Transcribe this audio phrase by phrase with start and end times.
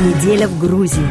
[0.00, 1.04] Неделя в Грузии.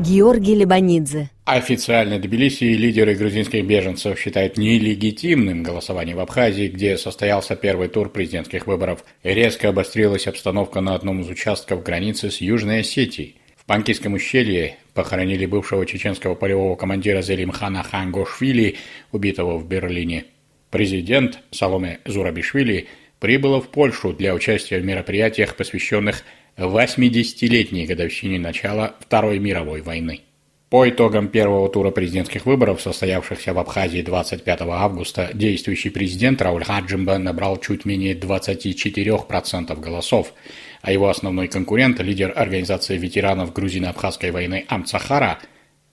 [0.00, 1.30] Георгий Лебанидзе.
[1.44, 8.66] Официально Тбилиси лидеры грузинских беженцев считают нелегитимным голосование в Абхазии, где состоялся первый тур президентских
[8.66, 9.04] выборов.
[9.22, 13.36] Резко обострилась обстановка на одном из участков границы с Южной Осетией.
[13.56, 18.78] В Панкийском ущелье похоронили бывшего чеченского полевого командира Зелимхана Хангошвили,
[19.12, 20.24] убитого в Берлине.
[20.70, 22.88] Президент Саломе Зурабишвили
[23.20, 26.24] прибыла в Польшу для участия в мероприятиях, посвященных
[26.58, 30.22] 80-летней годовщине начала Второй мировой войны.
[30.70, 37.16] По итогам первого тура президентских выборов, состоявшихся в Абхазии 25 августа, действующий президент Рауль Хаджимба
[37.16, 40.34] набрал чуть менее 24% голосов,
[40.82, 45.38] а его основной конкурент, лидер организации ветеранов грузино-абхазской войны Амцахара,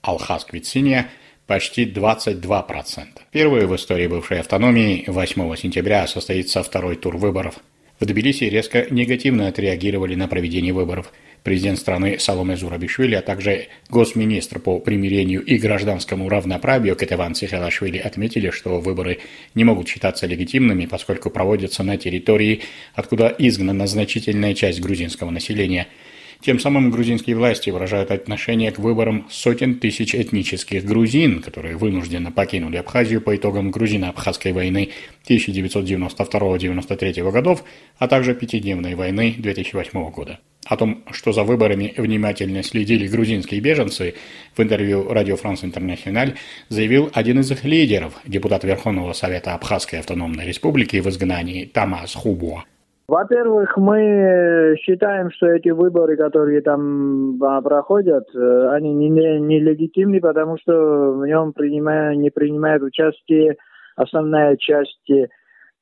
[0.02, 1.08] Алхаз Квициния,
[1.46, 3.06] почти 22%.
[3.28, 7.60] Впервые в истории бывшей автономии 8 сентября состоится второй тур выборов–
[7.98, 11.12] в Тбилиси резко негативно отреагировали на проведение выборов.
[11.42, 18.50] Президент страны Саломе Зурабишвили, а также госминистр по примирению и гражданскому равноправию Кетеван Цихалашвили отметили,
[18.50, 19.20] что выборы
[19.54, 22.62] не могут считаться легитимными, поскольку проводятся на территории,
[22.94, 25.86] откуда изгнана значительная часть грузинского населения–
[26.40, 32.76] тем самым грузинские власти выражают отношение к выборам сотен тысяч этнических грузин, которые вынужденно покинули
[32.76, 34.90] Абхазию по итогам грузино-абхазской войны
[35.28, 37.64] 1992-1993 годов,
[37.98, 40.38] а также пятидневной войны 2008 года.
[40.66, 44.14] О том, что за выборами внимательно следили грузинские беженцы,
[44.56, 46.34] в интервью Radio France International
[46.68, 52.64] заявил один из их лидеров, депутат Верховного Совета Абхазской автономной республики в изгнании Тамас Хубуа.
[53.08, 60.20] Во-первых, мы считаем, что эти выборы, которые там а, проходят, э, они нелегитимны, не, не
[60.20, 63.56] потому что в нем принимая, не принимает участие
[63.94, 65.08] основная часть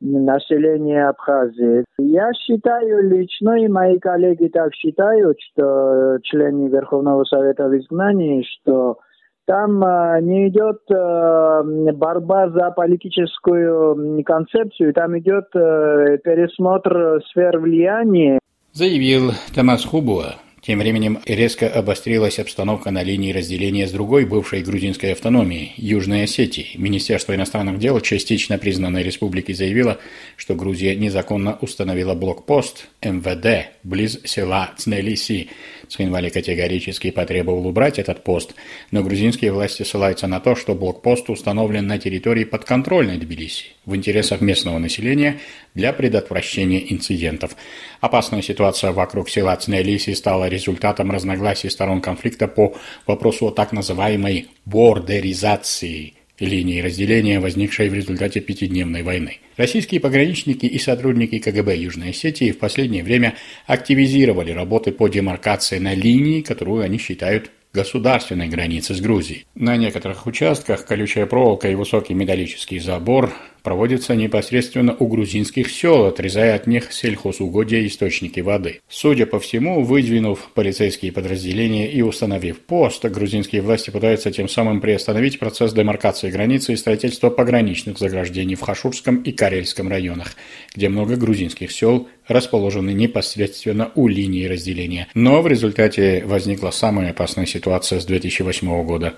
[0.01, 1.85] населения Абхазии.
[1.99, 8.99] Я считаю лично, и мои коллеги так считают, что члены Верховного Совета в изгнании, что
[9.47, 18.39] там э, не идет э, борьба за политическую концепцию, там идет э, пересмотр сфер влияния.
[18.73, 20.35] Заявил Тамас Хубуа,
[20.67, 26.69] тем временем резко обострилась обстановка на линии разделения с другой бывшей грузинской автономией– Южной Осетии.
[26.77, 29.99] Министерство иностранных дел частично признанной республики заявило,
[30.37, 35.51] что Грузия незаконно установила блокпост МВД близ села Цнелиси.
[35.87, 38.55] Цхинвали категорически потребовал убрать этот пост,
[38.91, 44.41] но грузинские власти ссылаются на то, что блокпост установлен на территории подконтрольной Тбилиси в интересах
[44.41, 45.41] местного населения
[45.75, 47.55] для предотвращения инцидентов.
[48.01, 52.75] Опасная ситуация вокруг села Цнелиси стала результатом разногласий сторон конфликта по
[53.07, 59.39] вопросу о так называемой бордеризации линии разделения, возникшей в результате пятидневной войны.
[59.57, 63.35] Российские пограничники и сотрудники КГБ Южной Осетии в последнее время
[63.67, 69.47] активизировали работы по демаркации на линии, которую они считают государственной границы с Грузией.
[69.55, 73.33] На некоторых участках колючая проволока и высокий металлический забор
[73.65, 78.81] проводится непосредственно у грузинских сел, отрезая от них сельхозугодия и источники воды.
[78.91, 85.39] Судя по всему, выдвинув полицейские подразделения и установив пост, грузинские власти пытаются тем самым приостановить
[85.39, 90.37] процесс демаркации границы и строительства пограничных заграждений в Хашурском и Карельском районах,
[90.75, 95.09] где много грузинских сел расположены непосредственно у линии разделения.
[95.15, 99.15] Но в результате возникла самая опасная ситуация с 2008 года.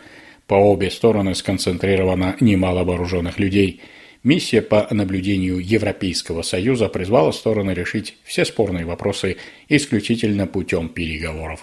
[0.46, 3.80] По обе стороны сконцентрировано немало вооруженных людей–
[4.26, 9.36] Миссия по наблюдению Европейского Союза призвала стороны решить все спорные вопросы
[9.68, 11.60] исключительно путем переговоров.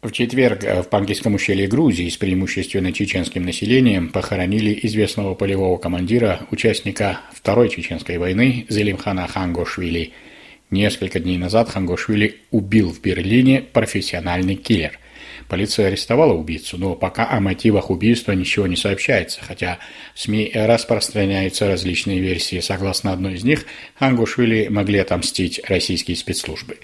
[0.00, 7.20] В четверг в Пангийском ущелье Грузии с преимущественно чеченским населением похоронили известного полевого командира, участника
[7.34, 10.12] Второй Чеченской войны Зелимхана Хангошвили.
[10.70, 14.98] Несколько дней назад Хангошвили убил в Берлине профессиональный киллер–
[15.48, 19.78] Полиция арестовала убийцу, но пока о мотивах убийства ничего не сообщается, хотя
[20.14, 22.60] в СМИ распространяются различные версии.
[22.60, 23.64] Согласно одной из них,
[23.98, 26.78] Хангушвили могли отомстить российские спецслужбы.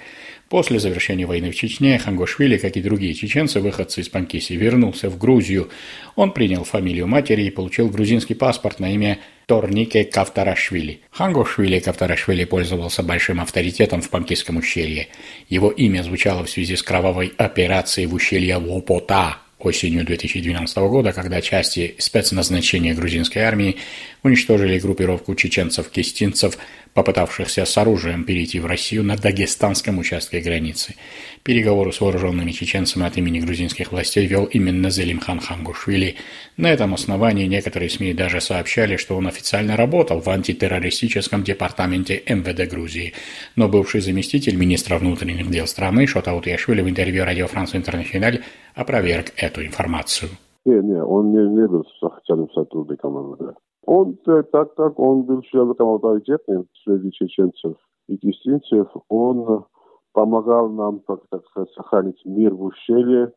[0.55, 5.19] После завершения войны в Чечне Хангошвили, как и другие чеченцы, выходцы из Панкиси, вернулся в
[5.19, 5.69] Грузию.
[6.15, 11.01] Он принял фамилию матери и получил грузинский паспорт на имя Торнике Кавтарашвили.
[11.11, 15.09] Хангошвили Кавтарашвили пользовался большим авторитетом в Панкисском ущелье.
[15.49, 21.41] Его имя звучало в связи с кровавой операцией в ущелье Лопота осенью 2012 года, когда
[21.41, 23.77] части спецназначения грузинской армии
[24.23, 26.59] уничтожили группировку чеченцев-кистинцев
[26.95, 30.95] попытавшихся с оружием перейти в Россию на дагестанском участке границы.
[31.43, 36.15] Переговоры с вооруженными чеченцами от имени грузинских властей вел именно Зелимхан Хангушвили.
[36.57, 42.71] На этом основании некоторые СМИ даже сообщали, что он официально работал в антитеррористическом департаменте МВД
[42.71, 43.13] Грузии.
[43.57, 48.43] Но бывший заместитель министра внутренних дел страны Шотаут Яшвили в интервью радио Франс Интернациональ
[48.75, 50.31] опроверг эту информацию.
[50.65, 53.57] Не, не, он не, не был официальным сотрудником МВД.
[53.87, 57.77] Он, э, так как он был человеком авторитетным среди чеченцев
[58.09, 59.65] и кистинцев, он
[60.13, 63.33] помогал нам, так, так сказать, сохранить мир в ущелье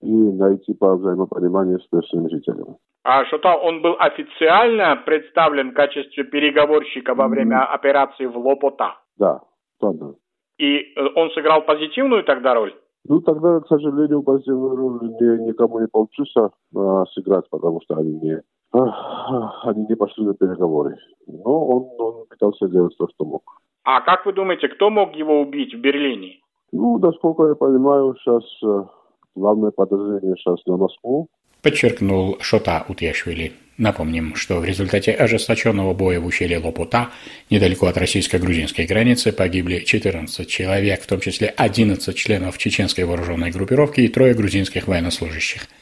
[0.00, 2.76] и найти по взаимопониманию с местными жителями.
[3.02, 8.98] А что-то он был официально представлен в качестве переговорщика во время операции в Лопота?
[9.18, 9.40] Да,
[9.80, 10.12] да.
[10.58, 12.74] И э, он сыграл позитивную тогда роль?
[13.08, 18.12] Ну, тогда, к сожалению, позитивную роль не, никому не получилось а, сыграть, потому что они
[18.20, 18.42] не,
[18.72, 20.96] а, они не пошли на переговоры.
[21.26, 23.42] Но он, он пытался делать то, что мог.
[23.84, 26.40] А как вы думаете, кто мог его убить в Берлине?
[26.72, 28.84] Ну, насколько я понимаю, сейчас э,
[29.34, 31.28] главное подозрение сейчас на Москву.
[31.62, 33.52] Подчеркнул Шота Утешвили.
[33.80, 37.08] Напомним, что в результате ожесточенного боя в ущелье Лопута,
[37.48, 44.02] недалеко от российско-грузинской границы, погибли 14 человек, в том числе 11 членов чеченской вооруженной группировки
[44.02, 45.66] и трое грузинских военнослужащих–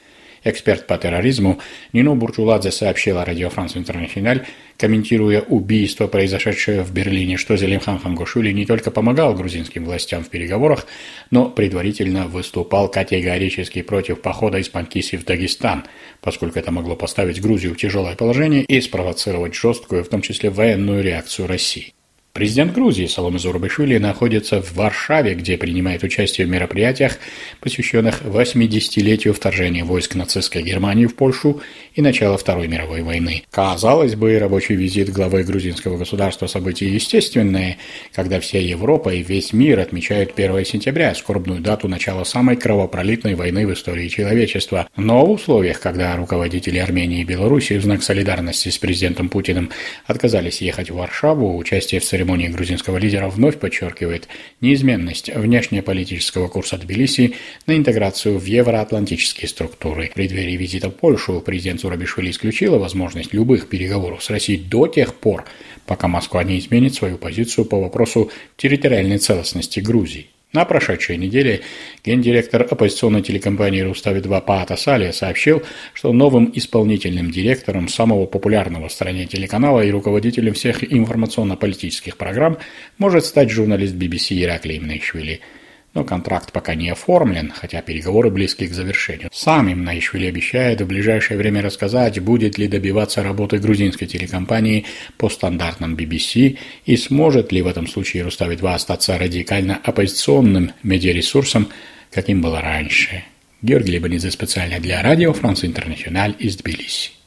[0.49, 1.61] Эксперт по терроризму
[1.93, 4.47] Нино Бурчуладзе сообщила радио Франс Интернациональ,
[4.79, 10.87] комментируя убийство, произошедшее в Берлине, что Зелимхан Хангушули не только помогал грузинским властям в переговорах,
[11.31, 15.85] но предварительно выступал категорически против похода из Панкиси в Дагестан,
[16.23, 21.03] поскольку это могло поставить Грузию в тяжелое положение и спровоцировать жесткую, в том числе военную
[21.03, 21.93] реакцию России.
[22.39, 27.19] Президент Грузии Саломе Зурбашвили находится в Варшаве, где принимает участие в мероприятиях,
[27.61, 31.61] посвященных 80-летию вторжения войск нацистской Германии в Польшу
[31.97, 33.43] и начала Второй мировой войны.
[33.51, 37.79] Казалось бы, рабочий визит главы грузинского государства событие естественное,
[38.15, 43.67] когда вся Европа и весь мир отмечают 1 сентября, скорбную дату начала самой кровопролитной войны
[43.67, 44.89] в истории человечества.
[44.97, 49.71] Но в условиях, когда руководители Армении и Беларуси в знак солидарности с президентом Путиным
[50.07, 54.29] отказались ехать в Варшаву, участие в церемонии церемонии грузинского лидера вновь подчеркивает
[54.61, 57.35] неизменность внешнеполитического курса Тбилиси
[57.67, 60.09] на интеграцию в евроатлантические структуры.
[60.09, 65.15] В преддверии визита в Польшу президент Зурабишвили исключила возможность любых переговоров с Россией до тех
[65.15, 65.47] пор,
[65.87, 70.27] пока Москва не изменит свою позицию по вопросу территориальной целостности Грузии.
[70.53, 71.61] На прошедшей неделе
[72.03, 75.63] гендиректор оппозиционной телекомпании «Рустави-2» Паата Салия сообщил,
[75.93, 82.57] что новым исполнительным директором самого популярного в стране телеканала и руководителем всех информационно-политических программ
[82.97, 85.41] может стать журналист BBC Ираклий Мнейшвили–
[85.99, 89.31] но контракт пока не оформлен, хотя переговоры близки к завершению.
[89.33, 94.87] Сам им Наишвили обещает в ближайшее время рассказать, будет ли добиваться работы грузинской телекомпании
[95.17, 96.57] по стандартам BBC
[96.87, 101.69] и сможет ли в этом случае Рустави-2 остаться радикально оппозиционным медиаресурсом,
[102.13, 103.25] каким было раньше.
[103.61, 107.18] Георгий Лебанидзе специально для радио Франц Интернациональ из Тбилиси.